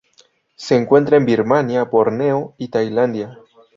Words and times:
Se 0.55 0.75
encuentra 0.75 1.17
en 1.17 1.27
Birmania, 1.27 1.83
Borneo 1.83 2.55
y 2.57 2.69
Tailandia. 2.69 3.37